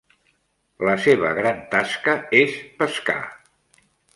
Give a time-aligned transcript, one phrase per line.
[0.87, 3.21] La seva gran tasca és pescar.